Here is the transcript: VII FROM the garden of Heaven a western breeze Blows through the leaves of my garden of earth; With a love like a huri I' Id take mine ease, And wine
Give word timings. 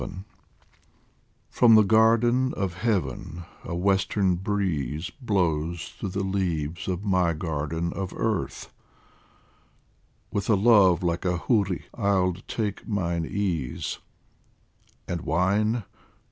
VII 0.01 0.23
FROM 1.51 1.75
the 1.75 1.83
garden 1.83 2.55
of 2.55 2.73
Heaven 2.73 3.43
a 3.63 3.75
western 3.75 4.33
breeze 4.35 5.11
Blows 5.21 5.89
through 5.89 6.09
the 6.09 6.23
leaves 6.23 6.87
of 6.87 7.03
my 7.05 7.33
garden 7.33 7.93
of 7.93 8.11
earth; 8.17 8.73
With 10.31 10.49
a 10.49 10.55
love 10.55 11.03
like 11.03 11.23
a 11.23 11.37
huri 11.37 11.83
I' 11.93 12.17
Id 12.17 12.47
take 12.47 12.87
mine 12.87 13.25
ease, 13.27 13.99
And 15.07 15.21
wine 15.21 15.83